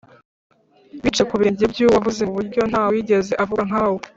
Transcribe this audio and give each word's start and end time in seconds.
bicaye 1.03 1.27
ku 1.27 1.35
birenge 1.39 1.63
by’uwavuze 1.71 2.21
mu 2.27 2.33
buryo 2.39 2.61
“nta 2.71 2.83
wigeze 2.91 3.31
avuga 3.43 3.61
nka 3.69 3.83
we” 3.93 3.99